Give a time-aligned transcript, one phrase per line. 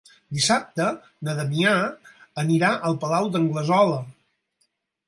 [0.35, 0.87] Dissabte
[1.27, 1.75] na Damià
[2.45, 4.03] anirà al Palau d'Anglesola.